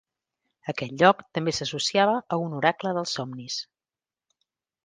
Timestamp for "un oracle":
2.47-2.97